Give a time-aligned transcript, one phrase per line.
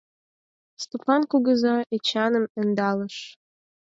[0.81, 3.17] Стопан кугыза Эчаным ӧндалеш.